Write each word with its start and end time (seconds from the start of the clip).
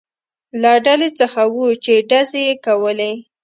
له 0.61 0.71
ډلې 0.85 1.09
څخه 1.19 1.41
و، 1.53 1.55
چې 1.83 1.93
ډزې 2.09 2.41
یې 2.47 2.55
کولې. 2.65 3.11